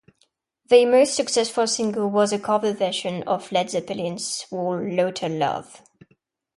Their 0.65 0.89
most 0.89 1.13
successful 1.13 1.67
single 1.67 2.09
was 2.09 2.33
a 2.33 2.39
cover 2.39 2.73
version 2.73 3.21
of 3.27 3.51
Led 3.51 3.69
Zeppelin's 3.69 4.41
"Whole 4.49 4.81
Lotta 4.83 5.29
Love". 5.29 5.83